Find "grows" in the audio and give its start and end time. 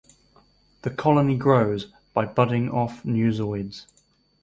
1.37-1.93